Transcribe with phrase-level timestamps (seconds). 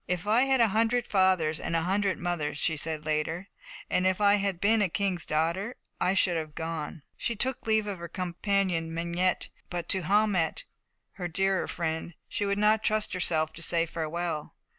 [0.07, 3.49] "If I had had a hundred fathers and a hundred mothers," she said later,
[3.87, 7.85] "and if I had been a king's daughter, I should have gone." She took leave
[7.85, 10.63] of her companion Mengette, but to Haumette,
[11.11, 14.55] her dearer friend, she would not trust herself to say farewell.